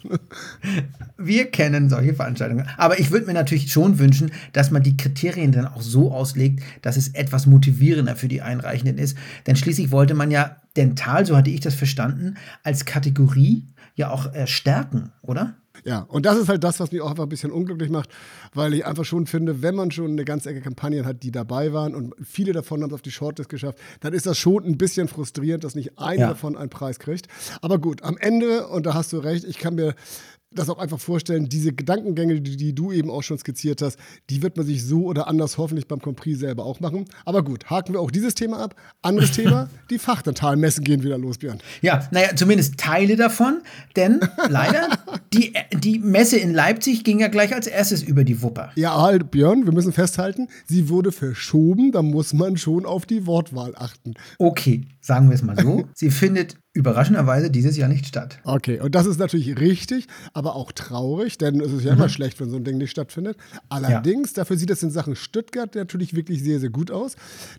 wir 1.18 1.50
kennen 1.50 1.90
solche 1.90 2.14
Veranstaltungen. 2.14 2.68
Aber 2.76 3.00
ich 3.00 3.10
würde 3.10 3.26
mir 3.26 3.34
natürlich 3.34 3.72
schon 3.72 3.98
wünschen, 3.98 4.30
dass 4.52 4.70
man 4.70 4.84
die 4.84 4.96
Kriterien 4.96 5.50
dann 5.50 5.66
auch 5.66 5.82
so 5.82 6.12
auslegt, 6.12 6.62
dass 6.82 6.96
es 6.96 7.08
etwas 7.08 7.46
motivierender 7.46 8.14
für 8.14 8.28
die 8.28 8.40
Einreichenden 8.40 8.98
ist. 8.98 9.16
Denn 9.48 9.56
schließlich 9.56 9.90
wollte 9.90 10.14
man 10.14 10.30
ja 10.30 10.56
dental, 10.76 11.26
so 11.26 11.36
hatte 11.36 11.50
ich 11.50 11.60
das 11.60 11.74
verstanden, 11.74 12.36
als 12.62 12.84
Kategorie 12.84 13.64
ja 13.96 14.10
auch 14.10 14.32
äh, 14.34 14.46
stärken, 14.46 15.12
oder? 15.22 15.56
Ja, 15.84 16.00
und 16.00 16.26
das 16.26 16.36
ist 16.36 16.48
halt 16.48 16.62
das, 16.62 16.78
was 16.80 16.92
mich 16.92 17.00
auch 17.00 17.10
einfach 17.10 17.22
ein 17.22 17.28
bisschen 17.28 17.52
unglücklich 17.52 17.90
macht, 17.90 18.10
weil 18.54 18.74
ich 18.74 18.84
einfach 18.84 19.04
schon 19.04 19.26
finde, 19.26 19.62
wenn 19.62 19.74
man 19.74 19.90
schon 19.90 20.10
eine 20.10 20.24
ganze 20.24 20.50
Ecke 20.50 20.60
Kampagnen 20.60 21.06
hat, 21.06 21.22
die 21.22 21.30
dabei 21.30 21.72
waren 21.72 21.94
und 21.94 22.14
viele 22.22 22.52
davon 22.52 22.82
haben 22.82 22.90
es 22.90 22.94
auf 22.94 23.02
die 23.02 23.10
Shortlist 23.10 23.48
geschafft, 23.48 23.78
dann 24.00 24.12
ist 24.12 24.26
das 24.26 24.36
schon 24.36 24.64
ein 24.64 24.76
bisschen 24.76 25.08
frustrierend, 25.08 25.64
dass 25.64 25.74
nicht 25.74 25.98
einer 25.98 26.20
ja. 26.20 26.28
davon 26.28 26.56
einen 26.56 26.70
Preis 26.70 26.98
kriegt. 26.98 27.28
Aber 27.62 27.78
gut, 27.78 28.02
am 28.02 28.18
Ende, 28.18 28.66
und 28.68 28.84
da 28.84 28.94
hast 28.94 29.12
du 29.12 29.18
recht, 29.18 29.44
ich 29.44 29.58
kann 29.58 29.74
mir 29.74 29.94
das 30.52 30.68
auch 30.68 30.78
einfach 30.78 30.98
vorstellen, 30.98 31.48
diese 31.48 31.72
Gedankengänge, 31.72 32.40
die, 32.40 32.56
die, 32.56 32.74
du 32.74 32.90
eben 32.90 33.08
auch 33.08 33.22
schon 33.22 33.38
skizziert 33.38 33.82
hast, 33.82 33.98
die 34.30 34.42
wird 34.42 34.56
man 34.56 34.66
sich 34.66 34.84
so 34.84 35.04
oder 35.04 35.28
anders 35.28 35.58
hoffentlich 35.58 35.86
beim 35.86 36.00
Compris 36.00 36.40
selber 36.40 36.64
auch 36.64 36.80
machen. 36.80 37.04
Aber 37.24 37.44
gut, 37.44 37.66
haken 37.70 37.92
wir 37.92 38.00
auch 38.00 38.10
dieses 38.10 38.34
Thema 38.34 38.58
ab. 38.58 38.74
Anderes 39.00 39.30
Thema, 39.30 39.70
die 39.90 39.98
fachdentalen 39.98 40.58
Messen 40.58 40.82
gehen 40.82 41.04
wieder 41.04 41.18
los, 41.18 41.38
Björn. 41.38 41.60
Ja, 41.82 42.08
naja, 42.10 42.34
zumindest 42.34 42.78
Teile 42.78 43.14
davon, 43.14 43.62
denn 43.94 44.20
leider, 44.48 44.88
die, 45.32 45.54
die 45.72 46.00
Messe 46.00 46.38
in 46.38 46.52
Leipzig 46.52 47.04
ging 47.04 47.20
ja 47.20 47.28
gleich 47.28 47.54
als 47.54 47.68
erstes 47.68 48.02
über 48.02 48.24
die 48.24 48.42
Wupper. 48.42 48.72
Ja, 48.74 49.00
halt, 49.00 49.30
Björn, 49.30 49.66
wir 49.66 49.72
müssen 49.72 49.92
festhalten, 49.92 50.48
sie 50.66 50.88
wurde 50.88 51.12
verschoben, 51.12 51.92
da 51.92 52.02
muss 52.02 52.32
man 52.32 52.56
schon 52.56 52.86
auf 52.86 53.06
die 53.06 53.24
Wortwahl 53.26 53.74
achten. 53.76 54.14
Okay, 54.38 54.82
sagen 55.00 55.28
wir 55.28 55.34
es 55.34 55.42
mal 55.42 55.58
so. 55.58 55.88
sie 55.94 56.10
findet 56.10 56.56
überraschenderweise 56.72 57.50
dieses 57.50 57.76
Jahr 57.76 57.88
nicht 57.88 58.06
statt. 58.06 58.38
Okay, 58.44 58.78
und 58.78 58.94
das 58.94 59.04
ist 59.04 59.18
natürlich 59.18 59.58
richtig, 59.58 60.06
aber 60.34 60.54
auch 60.54 60.70
traurig, 60.70 61.36
denn 61.36 61.60
es 61.60 61.72
ist 61.72 61.82
ja 61.82 61.92
mhm. 61.92 61.98
immer 61.98 62.08
schlecht, 62.08 62.38
wenn 62.40 62.48
so 62.48 62.56
ein 62.56 62.64
Ding 62.64 62.78
nicht 62.78 62.92
stattfindet. 62.92 63.36
Allerdings, 63.68 64.30
ja. 64.30 64.36
dafür 64.36 64.56
sieht 64.56 64.70
es 64.70 64.80
in 64.84 64.92
Sachen 64.92 65.16
Stuttgart 65.16 65.74
natürlich 65.74 66.14
wirklich 66.14 66.44
sehr, 66.44 66.60
sehr 66.60 66.70
gut 66.70 66.92
aus. 66.92 67.16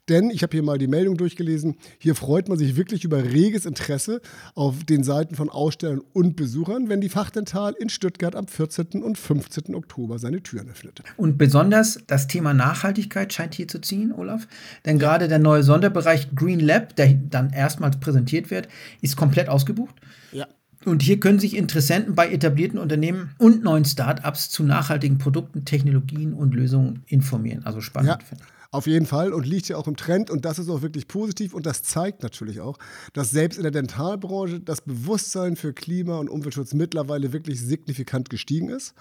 Denn 0.07 0.29
ich 0.29 0.43
habe 0.43 0.51
hier 0.53 0.63
mal 0.63 0.77
die 0.77 0.88
Meldung 0.88 1.17
durchgelesen, 1.17 1.75
hier 2.00 2.15
freut 2.15 2.48
man 2.48 2.57
sich 2.57 2.77
wirklich 2.77 3.03
über 3.03 3.21
reges 3.21 3.65
Interesse 3.65 4.21
auf 4.55 4.86
den 4.86 5.03
Seiten 5.03 5.36
von 5.36 5.50
Ausstellern 5.50 6.01
und 6.13 6.38
Besuchern, 6.38 6.88
wenn 6.88 7.01
die 7.01 7.10
Fachdental 7.10 7.74
in 7.77 7.89
Stuttgart 7.89 8.33
am 8.36 8.48
14. 8.48 9.03
und 9.03 9.17
15. 9.17 9.75
Oktober 9.75 10.19
seine 10.19 10.41
Türen 10.41 10.69
öffnet. 10.69 11.03
Und 11.17 11.38
besonders 11.38 12.00
das 12.07 12.27
Thema 12.27 12.53
Nachhaltigkeit 12.53 13.33
scheint 13.33 13.55
hier 13.55 13.67
zu 13.67 13.81
ziehen, 13.81 14.13
Olaf. 14.13 14.48
Denn 14.86 15.00
gerade 15.00 15.27
der 15.27 15.39
neue 15.39 15.63
Sonderbereich 15.63 16.29
Green 16.33 16.62
Lab, 16.62 16.95
der 16.95 17.07
dann 17.41 17.53
erstmals 17.53 18.00
präsentiert 18.00 18.51
wird, 18.51 18.67
ist 19.01 19.15
komplett 19.15 19.50
ausgebucht. 19.50 19.95
Ja. 20.31 20.48
Und 20.86 21.03
hier 21.03 21.19
können 21.19 21.39
sich 21.39 21.55
Interessenten 21.55 22.15
bei 22.15 22.31
etablierten 22.31 22.79
Unternehmen 22.79 23.36
und 23.38 23.63
neuen 23.63 23.86
Startups 23.86 24.50
zu 24.50 24.63
nachhaltigen 24.63 25.19
Produkten, 25.19 25.63
Technologien 25.63 26.33
und 26.33 26.55
Lösungen 26.55 27.03
informieren. 27.07 27.63
Also 27.65 27.81
spannend. 27.81 28.10
Ja. 28.10 28.38
Auf 28.74 28.88
jeden 28.88 29.05
Fall 29.05 29.33
und 29.33 29.45
liegt 29.45 29.67
ja 29.67 29.75
auch 29.75 29.88
im 29.88 29.98
Trend 29.98 30.29
und 30.29 30.45
das 30.45 30.57
ist 30.57 30.69
auch 30.69 30.81
wirklich 30.81 31.10
positiv 31.10 31.53
und 31.53 31.65
das 31.65 31.83
zeigt 31.83 32.24
natürlich 32.24 32.62
auch, 32.62 32.79
dass 33.12 33.29
selbst 33.29 33.57
in 33.57 33.63
der 33.63 33.71
Dentalbranche 33.71 34.62
das 34.62 34.79
Bewusstsein 34.79 35.57
für 35.57 35.74
Klima- 35.74 36.17
und 36.19 36.29
Umweltschutz 36.29 36.74
mittlerweile 36.74 37.33
wirklich 37.33 37.60
signifikant 37.60 38.29
gestiegen 38.29 38.69
ist. 38.69 38.93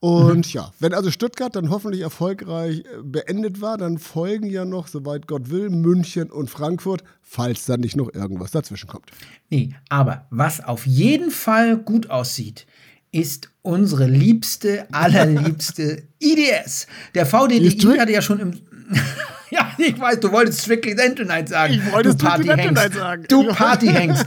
Und 0.00 0.36
mhm. 0.36 0.42
ja, 0.52 0.72
wenn 0.78 0.94
also 0.94 1.10
Stuttgart 1.10 1.54
dann 1.54 1.70
hoffentlich 1.70 2.02
erfolgreich 2.02 2.80
äh, 2.80 3.02
beendet 3.02 3.60
war, 3.60 3.78
dann 3.78 3.98
folgen 3.98 4.48
ja 4.48 4.64
noch, 4.64 4.86
soweit 4.88 5.26
Gott 5.26 5.50
will, 5.50 5.70
München 5.70 6.30
und 6.30 6.50
Frankfurt, 6.50 7.02
falls 7.22 7.66
dann 7.66 7.80
nicht 7.80 7.96
noch 7.96 8.12
irgendwas 8.14 8.52
dazwischen 8.52 8.88
kommt. 8.88 9.10
Nee, 9.50 9.74
aber 9.88 10.26
was 10.30 10.64
auf 10.64 10.86
jeden 10.86 11.30
Fall 11.30 11.76
gut 11.76 12.10
aussieht, 12.10 12.66
ist 13.10 13.50
unsere 13.62 14.06
liebste, 14.06 14.86
allerliebste 14.92 16.02
IDS. 16.20 16.86
Der 17.14 17.26
VDDI 17.26 17.98
hatte 17.98 18.12
ja 18.12 18.22
schon 18.22 18.40
im 18.40 18.60
Ja, 19.50 19.72
ich 19.78 19.98
weiß, 19.98 20.20
du 20.20 20.30
wolltest 20.30 20.62
Strictly 20.62 20.94
Dental 20.94 21.24
Night 21.24 21.48
sagen. 21.48 21.74
Ich 21.74 21.92
wollte 21.92 22.14
du 22.14 22.18
Strictly. 22.18 22.70
Night 22.70 22.92
sagen. 22.92 23.24
Du 23.28 23.48
Partyhengst. 23.48 24.26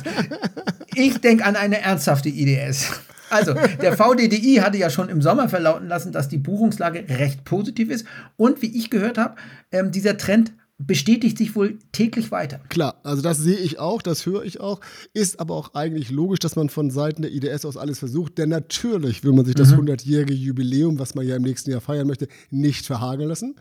Ich 0.95 1.19
denke 1.19 1.45
an 1.45 1.55
eine 1.55 1.81
ernsthafte 1.81 2.29
IDS. 2.29 2.91
Also, 3.29 3.53
der 3.81 3.95
VDDI 3.95 4.59
hatte 4.61 4.77
ja 4.77 4.89
schon 4.89 5.07
im 5.07 5.21
Sommer 5.21 5.47
verlauten 5.47 5.87
lassen, 5.87 6.11
dass 6.11 6.27
die 6.27 6.37
Buchungslage 6.37 7.05
recht 7.07 7.45
positiv 7.45 7.89
ist. 7.89 8.05
Und 8.35 8.61
wie 8.61 8.77
ich 8.77 8.89
gehört 8.89 9.17
habe, 9.17 9.35
ähm, 9.71 9.91
dieser 9.91 10.17
Trend 10.17 10.51
bestätigt 10.87 11.37
sich 11.37 11.55
wohl 11.55 11.77
täglich 11.91 12.31
weiter. 12.31 12.59
Klar, 12.69 12.95
also 13.03 13.21
das 13.21 13.37
sehe 13.37 13.57
ich 13.57 13.79
auch, 13.79 14.01
das 14.01 14.25
höre 14.25 14.43
ich 14.43 14.59
auch. 14.59 14.79
Ist 15.13 15.39
aber 15.39 15.55
auch 15.55 15.73
eigentlich 15.73 16.09
logisch, 16.11 16.39
dass 16.39 16.55
man 16.55 16.69
von 16.69 16.89
Seiten 16.91 17.21
der 17.21 17.31
IDS 17.31 17.65
aus 17.65 17.77
alles 17.77 17.99
versucht, 17.99 18.37
denn 18.37 18.49
natürlich 18.49 19.23
will 19.23 19.33
man 19.33 19.45
sich 19.45 19.55
das 19.55 19.73
100-jährige 19.73 20.33
Jubiläum, 20.33 20.99
was 20.99 21.15
man 21.15 21.25
ja 21.27 21.35
im 21.35 21.43
nächsten 21.43 21.71
Jahr 21.71 21.81
feiern 21.81 22.07
möchte, 22.07 22.27
nicht 22.49 22.85
verhageln 22.85 23.29
lassen. 23.29 23.55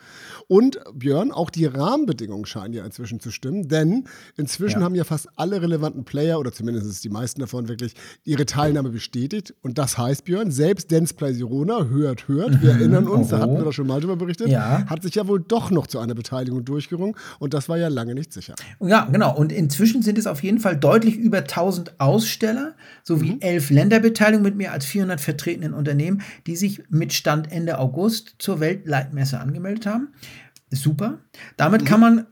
Und 0.48 0.78
Björn, 0.94 1.32
auch 1.32 1.50
die 1.50 1.66
Rahmenbedingungen 1.66 2.46
scheinen 2.46 2.74
ja 2.74 2.84
inzwischen 2.84 3.20
zu 3.20 3.30
stimmen, 3.30 3.68
denn 3.68 4.04
inzwischen 4.36 4.80
Ja. 4.80 4.84
haben 4.84 4.94
ja 4.94 5.04
fast 5.04 5.28
alle 5.36 5.60
relevanten 5.62 6.04
Player 6.04 6.38
oder 6.38 6.52
zumindest 6.52 7.02
die 7.04 7.08
meisten 7.08 7.40
davon 7.40 7.68
wirklich 7.68 7.94
ihre 8.24 8.46
Teilnahme 8.46 8.90
bestätigt. 8.90 9.54
Und 9.62 9.78
das 9.78 9.98
heißt, 9.98 10.24
Björn, 10.24 10.50
selbst 10.50 10.90
Dance 10.92 11.14
Play 11.14 11.32
Sirona, 11.34 11.84
hört, 11.86 12.28
hört, 12.28 12.62
wir 12.62 12.70
erinnern 12.70 13.06
uns, 13.06 13.28
da 13.28 13.36
Oho. 13.36 13.42
hatten 13.42 13.54
wir 13.56 13.64
doch 13.64 13.72
schon 13.72 13.86
mal 13.86 14.00
drüber 14.00 14.16
berichtet, 14.16 14.48
Ja. 14.48 14.84
hat 14.86 15.02
sich 15.02 15.14
ja 15.14 15.26
wohl 15.28 15.40
doch 15.40 15.70
noch 15.70 15.86
zu 15.86 15.98
einer 15.98 16.14
Beteiligung 16.14 16.64
durchgerungen 16.64 17.09
und 17.38 17.54
das 17.54 17.68
war 17.68 17.78
ja 17.78 17.88
lange 17.88 18.14
nicht 18.14 18.32
sicher. 18.32 18.54
Ja, 18.80 19.08
genau. 19.10 19.36
Und 19.36 19.52
inzwischen 19.52 20.02
sind 20.02 20.18
es 20.18 20.26
auf 20.26 20.42
jeden 20.42 20.60
Fall 20.60 20.76
deutlich 20.76 21.16
über 21.16 21.38
1000 21.38 22.00
Aussteller 22.00 22.74
sowie 23.02 23.38
elf 23.40 23.70
Länderbeteiligungen 23.70 24.44
mit 24.44 24.56
mehr 24.56 24.72
als 24.72 24.86
400 24.86 25.20
vertretenen 25.20 25.74
Unternehmen, 25.74 26.22
die 26.46 26.56
sich 26.56 26.82
mit 26.88 27.12
Stand 27.12 27.50
Ende 27.52 27.78
August 27.78 28.36
zur 28.38 28.60
Weltleitmesse 28.60 29.38
angemeldet 29.38 29.86
haben. 29.86 30.08
Super. 30.70 31.18
Damit 31.56 31.84
kann 31.84 32.00
man, 32.00 32.26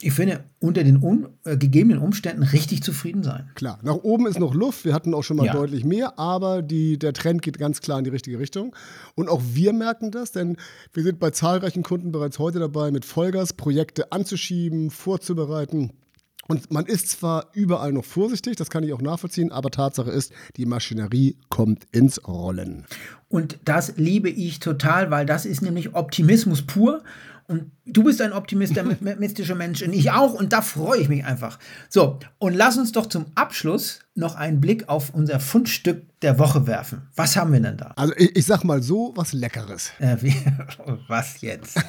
ich 0.00 0.12
finde, 0.12 0.44
unter 0.60 0.84
den 0.84 1.02
un 1.02 1.28
äh, 1.44 1.56
gegebenen 1.56 1.98
Umständen 1.98 2.42
richtig 2.42 2.82
zufrieden 2.82 3.22
sein. 3.22 3.50
Klar, 3.54 3.78
nach 3.82 3.94
oben 3.96 4.26
ist 4.26 4.38
noch 4.38 4.54
Luft. 4.54 4.84
Wir 4.84 4.94
hatten 4.94 5.14
auch 5.14 5.22
schon 5.22 5.36
mal 5.36 5.46
Ja. 5.46 5.52
deutlich 5.52 5.84
mehr, 5.84 6.18
aber 6.18 6.62
die, 6.62 6.98
der 6.98 7.12
Trend 7.12 7.42
geht 7.42 7.58
ganz 7.58 7.80
klar 7.80 7.98
in 7.98 8.04
die 8.04 8.10
richtige 8.10 8.38
Richtung. 8.38 8.74
Und 9.14 9.28
auch 9.28 9.42
wir 9.52 9.72
merken 9.72 10.10
das, 10.10 10.32
denn 10.32 10.56
wir 10.92 11.02
sind 11.02 11.18
bei 11.18 11.30
zahlreichen 11.30 11.82
Kunden 11.82 12.12
bereits 12.12 12.38
heute 12.38 12.58
dabei, 12.58 12.90
mit 12.90 13.04
Vollgas 13.04 13.52
Projekte 13.52 14.12
anzuschieben, 14.12 14.90
vorzubereiten. 14.90 15.92
Und 16.46 16.70
man 16.70 16.84
ist 16.84 17.08
zwar 17.08 17.46
überall 17.54 17.92
noch 17.92 18.04
vorsichtig, 18.04 18.56
das 18.56 18.68
kann 18.68 18.84
ich 18.84 18.92
auch 18.92 19.00
nachvollziehen, 19.00 19.50
aber 19.50 19.70
Tatsache 19.70 20.10
ist, 20.10 20.30
die 20.56 20.66
Maschinerie 20.66 21.38
kommt 21.48 21.84
ins 21.90 22.26
Rollen. 22.28 22.84
Und 23.28 23.58
das 23.64 23.96
liebe 23.96 24.28
ich 24.28 24.58
total, 24.60 25.10
weil 25.10 25.24
das 25.24 25.46
ist 25.46 25.62
nämlich 25.62 25.94
Optimismus 25.94 26.60
pur. 26.62 27.02
Und 27.46 27.70
du 27.84 28.04
bist 28.04 28.20
ein 28.20 28.32
optimistischer 28.34 29.54
Mensch 29.54 29.82
und 29.82 29.92
ich 29.92 30.10
auch. 30.10 30.34
Und 30.34 30.52
da 30.52 30.62
freue 30.62 31.00
ich 31.00 31.08
mich 31.08 31.24
einfach. 31.24 31.58
So, 31.88 32.18
und 32.38 32.54
lass 32.54 32.76
uns 32.76 32.92
doch 32.92 33.06
zum 33.06 33.26
Abschluss 33.34 34.03
noch 34.14 34.36
einen 34.36 34.60
Blick 34.60 34.88
auf 34.88 35.12
unser 35.12 35.40
Fundstück 35.40 36.20
der 36.20 36.38
Woche 36.38 36.66
werfen. 36.66 37.08
Was 37.16 37.36
haben 37.36 37.52
wir 37.52 37.60
denn 37.60 37.76
da? 37.76 37.92
Also 37.96 38.14
ich, 38.16 38.36
ich 38.36 38.46
sag 38.46 38.62
mal 38.64 38.82
so, 38.82 39.12
was 39.16 39.32
Leckeres. 39.32 39.90
Äh, 39.98 40.16
wie, 40.20 40.34
was 41.08 41.40
jetzt? 41.40 41.78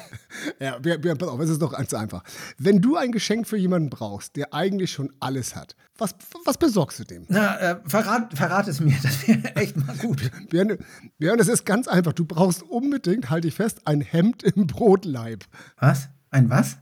Ja, 0.60 0.76
wir, 0.82 1.02
wir, 1.02 1.14
pass 1.14 1.28
auf, 1.30 1.40
es 1.40 1.48
ist 1.48 1.62
doch 1.62 1.72
ganz 1.72 1.94
einfach. 1.94 2.22
Wenn 2.58 2.82
du 2.82 2.96
ein 2.96 3.10
Geschenk 3.10 3.48
für 3.48 3.56
jemanden 3.56 3.88
brauchst, 3.88 4.36
der 4.36 4.52
eigentlich 4.52 4.92
schon 4.92 5.10
alles 5.18 5.56
hat, 5.56 5.76
was, 5.96 6.14
was 6.44 6.58
besorgst 6.58 6.98
du 6.98 7.04
dem? 7.04 7.24
Na, 7.28 7.58
äh, 7.58 7.76
verrat, 7.86 8.36
verrat 8.36 8.68
es 8.68 8.80
mir. 8.80 8.94
Das 9.02 9.26
wäre 9.26 9.56
echt 9.56 9.76
mal 9.78 9.96
gut. 9.96 10.30
Björn, 10.50 10.76
Björn, 11.18 11.40
es 11.40 11.48
ist 11.48 11.64
ganz 11.64 11.88
einfach. 11.88 12.12
Du 12.12 12.26
brauchst 12.26 12.62
unbedingt, 12.64 13.30
halte 13.30 13.48
ich 13.48 13.54
fest, 13.54 13.80
ein 13.86 14.02
Hemd 14.02 14.42
im 14.42 14.66
Brotleib. 14.66 15.44
Was? 15.78 16.08
Ein 16.30 16.50
was? 16.50 16.76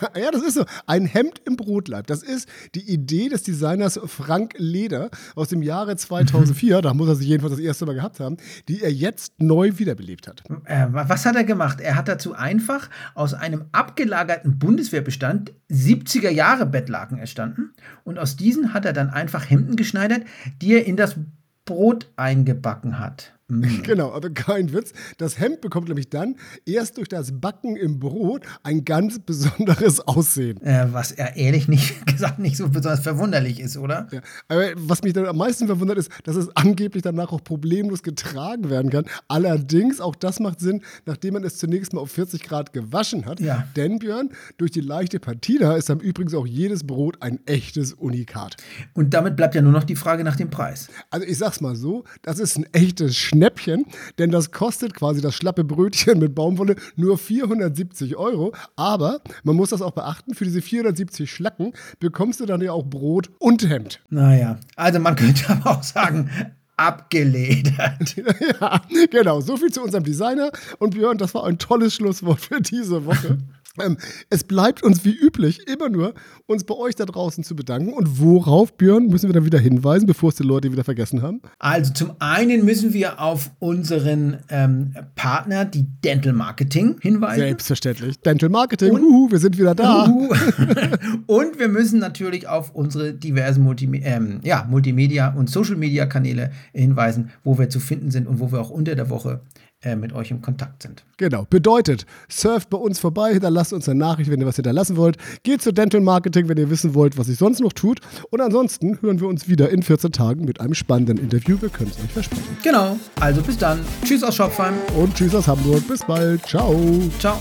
Ja, 0.16 0.30
das 0.30 0.42
ist 0.42 0.54
so. 0.54 0.64
Ein 0.86 1.06
Hemd 1.06 1.40
im 1.46 1.56
Brotleib. 1.56 2.06
Das 2.06 2.22
ist 2.22 2.48
die 2.74 2.90
Idee 2.92 3.28
des 3.28 3.42
Designers 3.42 3.98
Frank 4.06 4.54
Leder 4.58 5.10
aus 5.34 5.48
dem 5.48 5.62
Jahre 5.62 5.96
2004. 5.96 6.82
da 6.82 6.94
muss 6.94 7.08
er 7.08 7.14
sich 7.16 7.28
jedenfalls 7.28 7.52
das 7.54 7.60
erste 7.64 7.86
Mal 7.86 7.94
gehabt 7.94 8.20
haben, 8.20 8.36
die 8.68 8.82
er 8.82 8.92
jetzt 8.92 9.34
neu 9.40 9.72
wiederbelebt 9.76 10.26
hat. 10.28 10.42
Äh, 10.64 10.86
wa- 10.90 11.04
was 11.08 11.24
hat 11.26 11.36
er 11.36 11.44
gemacht? 11.44 11.80
Er 11.80 11.96
hat 11.96 12.08
dazu 12.08 12.34
einfach 12.34 12.88
aus 13.14 13.34
einem 13.34 13.64
abgelagerten 13.72 14.58
Bundeswehrbestand 14.58 15.52
70er 15.70 16.30
Jahre 16.30 16.66
Bettlaken 16.66 17.18
erstanden 17.18 17.72
und 18.04 18.18
aus 18.18 18.36
diesen 18.36 18.74
hat 18.74 18.84
er 18.84 18.92
dann 18.92 19.10
einfach 19.10 19.48
Hemden 19.48 19.76
geschneidert, 19.76 20.22
die 20.60 20.74
er 20.74 20.86
in 20.86 20.96
das 20.96 21.16
Brot 21.64 22.10
eingebacken 22.16 22.98
hat. 22.98 23.32
Mm. 23.48 23.82
Genau, 23.82 24.12
aber 24.12 24.30
kein 24.30 24.72
Witz. 24.72 24.92
Das 25.18 25.38
Hemd 25.38 25.60
bekommt 25.60 25.88
nämlich 25.88 26.08
dann 26.08 26.36
erst 26.64 26.96
durch 26.96 27.08
das 27.08 27.40
Backen 27.40 27.76
im 27.76 27.98
Brot 27.98 28.44
ein 28.62 28.84
ganz 28.84 29.18
besonderes 29.18 30.00
Aussehen. 30.00 30.62
Äh, 30.62 30.86
was 30.92 31.12
er 31.12 31.36
ehrlich 31.36 31.68
nicht 31.68 32.06
gesagt 32.22 32.38
nicht 32.38 32.56
so 32.56 32.68
besonders 32.68 33.00
verwunderlich 33.00 33.60
ist, 33.60 33.76
oder? 33.76 34.08
Ja, 34.12 34.20
aber 34.48 34.70
was 34.76 35.02
mich 35.02 35.12
dann 35.12 35.26
am 35.26 35.36
meisten 35.36 35.66
verwundert 35.66 35.98
ist, 35.98 36.10
dass 36.24 36.36
es 36.36 36.54
angeblich 36.56 37.02
danach 37.02 37.32
auch 37.32 37.42
problemlos 37.42 38.02
getragen 38.02 38.70
werden 38.70 38.90
kann. 38.90 39.04
Allerdings, 39.28 40.00
auch 40.00 40.14
das 40.14 40.40
macht 40.40 40.60
Sinn, 40.60 40.82
nachdem 41.06 41.34
man 41.34 41.44
es 41.44 41.58
zunächst 41.58 41.92
mal 41.92 42.00
auf 42.00 42.10
40 42.12 42.42
Grad 42.44 42.72
gewaschen 42.72 43.26
hat. 43.26 43.40
Ja. 43.40 43.66
Denn, 43.76 43.98
Björn, 43.98 44.30
durch 44.58 44.70
die 44.70 44.80
leichte 44.80 45.18
Patina 45.18 45.76
ist 45.76 45.88
dann 45.88 46.00
übrigens 46.00 46.34
auch 46.34 46.46
jedes 46.46 46.84
Brot 46.84 47.20
ein 47.20 47.40
echtes 47.46 47.92
Unikat. 47.92 48.56
Und 48.94 49.12
damit 49.14 49.36
bleibt 49.36 49.54
ja 49.54 49.62
nur 49.62 49.72
noch 49.72 49.84
die 49.84 49.96
Frage 49.96 50.24
nach 50.24 50.36
dem 50.36 50.50
Preis. 50.50 50.88
Also 51.10 51.26
ich 51.26 51.38
sag's 51.38 51.60
mal 51.60 51.76
so, 51.76 52.04
das 52.22 52.38
ist 52.38 52.56
ein 52.56 52.66
echtes 52.72 53.16
Schnäppchen, 53.42 53.86
denn 54.18 54.30
das 54.30 54.52
kostet 54.52 54.94
quasi 54.94 55.20
das 55.20 55.34
schlappe 55.34 55.64
Brötchen 55.64 56.20
mit 56.20 56.32
Baumwolle 56.32 56.76
nur 56.94 57.18
470 57.18 58.16
Euro. 58.16 58.52
Aber 58.76 59.20
man 59.42 59.56
muss 59.56 59.70
das 59.70 59.82
auch 59.82 59.90
beachten, 59.90 60.34
für 60.34 60.44
diese 60.44 60.62
470 60.62 61.28
Schlacken 61.28 61.72
bekommst 61.98 62.38
du 62.38 62.46
dann 62.46 62.60
ja 62.60 62.70
auch 62.70 62.84
Brot 62.84 63.30
und 63.40 63.68
Hemd. 63.68 64.00
Naja, 64.10 64.60
also 64.76 65.00
man 65.00 65.16
könnte 65.16 65.50
aber 65.50 65.72
auch 65.72 65.82
sagen, 65.82 66.30
abgeledert. 66.76 68.16
Ja, 68.60 68.80
genau. 69.10 69.40
So 69.40 69.56
viel 69.56 69.72
zu 69.72 69.82
unserem 69.82 70.04
Designer. 70.04 70.50
Und 70.78 70.94
Björn, 70.94 71.18
das 71.18 71.34
war 71.34 71.44
ein 71.44 71.58
tolles 71.58 71.94
Schlusswort 71.94 72.40
für 72.40 72.60
diese 72.60 73.04
Woche. 73.04 73.38
ähm, 73.80 73.96
es 74.30 74.44
bleibt 74.44 74.82
uns 74.82 75.04
wie 75.04 75.14
üblich 75.14 75.66
immer 75.68 75.88
nur, 75.88 76.14
uns 76.46 76.64
bei 76.64 76.74
euch 76.74 76.94
da 76.94 77.04
draußen 77.04 77.44
zu 77.44 77.56
bedanken. 77.56 77.92
Und 77.92 78.20
worauf, 78.20 78.76
Björn, 78.76 79.06
müssen 79.06 79.28
wir 79.28 79.34
dann 79.34 79.44
wieder 79.44 79.58
hinweisen, 79.58 80.06
bevor 80.06 80.30
es 80.30 80.36
die 80.36 80.42
Leute 80.42 80.72
wieder 80.72 80.84
vergessen 80.84 81.22
haben? 81.22 81.40
Also 81.58 81.92
zum 81.92 82.12
einen 82.18 82.64
müssen 82.64 82.92
wir 82.92 83.20
auf 83.20 83.50
unseren 83.58 84.38
ähm, 84.50 84.94
Partner, 85.14 85.64
die 85.64 85.86
Dental 86.04 86.32
Marketing, 86.32 86.96
hinweisen. 87.00 87.40
Selbstverständlich. 87.40 88.20
Dental 88.20 88.48
Marketing, 88.48 88.92
uhu, 88.92 89.30
wir 89.30 89.38
sind 89.38 89.58
wieder 89.58 89.74
da. 89.74 90.06
Uhu. 90.06 90.28
und 91.26 91.58
wir 91.58 91.68
müssen 91.68 91.98
natürlich 91.98 92.48
auf 92.48 92.74
unsere 92.74 93.14
diversen 93.14 93.62
Multime 93.62 93.98
ähm, 94.02 94.40
ja, 94.42 94.66
Multimedia- 94.70 95.34
und 95.34 95.48
Social-Media-Kanäle 95.48 96.50
hinweisen, 96.72 97.30
wo 97.44 97.58
wir 97.58 97.68
zu 97.70 97.80
finden 97.80 98.10
sind 98.10 98.26
und 98.26 98.40
wo 98.40 98.52
wir 98.52 98.60
auch 98.60 98.70
unter 98.70 98.94
der 98.94 99.08
Woche 99.08 99.40
äh, 99.82 99.96
mit 99.96 100.12
euch 100.12 100.30
im 100.30 100.40
Kontakt 100.42 100.82
sind. 100.82 101.04
Genau. 101.16 101.46
Bedeutet, 101.48 102.06
surft 102.28 102.70
bei 102.70 102.78
uns 102.78 102.98
vorbei, 102.98 103.32
hinterlasst 103.32 103.72
uns 103.72 103.88
eine 103.88 103.98
Nachricht, 103.98 104.30
wenn 104.30 104.40
ihr 104.40 104.46
was 104.46 104.56
hinterlassen 104.56 104.96
wollt. 104.96 105.16
Geht 105.42 105.62
zu 105.62 105.72
Dental 105.72 106.00
Marketing, 106.00 106.48
wenn 106.48 106.56
ihr 106.58 106.70
wissen 106.70 106.94
wollt, 106.94 107.18
was 107.18 107.26
sich 107.26 107.38
sonst 107.38 107.60
noch 107.60 107.72
tut. 107.72 108.00
Und 108.30 108.40
ansonsten 108.40 108.98
hören 109.00 109.20
wir 109.20 109.28
uns 109.28 109.48
wieder 109.48 109.70
in 109.70 109.82
14 109.82 110.12
Tagen 110.12 110.44
mit 110.44 110.60
einem 110.60 110.74
spannenden 110.74 111.18
Interview. 111.18 111.56
Wir 111.60 111.68
können 111.68 111.90
es 111.90 112.02
euch 112.02 112.12
versprechen. 112.12 112.56
Genau, 112.62 112.96
also 113.20 113.42
bis 113.42 113.58
dann. 113.58 113.80
Tschüss 114.04 114.22
aus 114.22 114.36
Shopfheim. 114.36 114.74
Und 114.96 115.14
tschüss 115.14 115.34
aus 115.34 115.48
Hamburg. 115.48 115.86
Bis 115.88 116.04
bald. 116.04 116.46
Ciao. 116.46 116.74
Ciao. 117.18 117.40